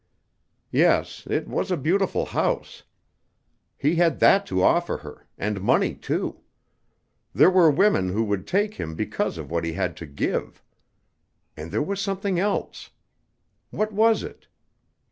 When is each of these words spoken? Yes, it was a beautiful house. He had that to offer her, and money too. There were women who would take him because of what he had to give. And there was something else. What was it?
Yes, 0.71 1.27
it 1.29 1.47
was 1.47 1.69
a 1.69 1.77
beautiful 1.77 2.25
house. 2.25 2.81
He 3.77 3.97
had 3.97 4.17
that 4.19 4.47
to 4.47 4.63
offer 4.63 4.97
her, 4.97 5.27
and 5.37 5.61
money 5.61 5.93
too. 5.93 6.39
There 7.35 7.51
were 7.51 7.69
women 7.69 8.09
who 8.09 8.23
would 8.23 8.47
take 8.47 8.73
him 8.73 8.95
because 8.95 9.37
of 9.37 9.51
what 9.51 9.63
he 9.63 9.73
had 9.73 9.95
to 9.97 10.07
give. 10.07 10.63
And 11.55 11.69
there 11.71 11.83
was 11.83 12.01
something 12.01 12.39
else. 12.39 12.89
What 13.69 13.93
was 13.93 14.23
it? 14.23 14.47